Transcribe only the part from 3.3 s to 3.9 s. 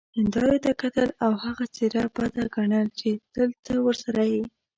تل ته